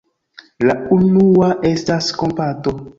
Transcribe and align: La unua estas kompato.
La 0.69 0.75
unua 0.97 1.53
estas 1.73 2.13
kompato. 2.25 2.79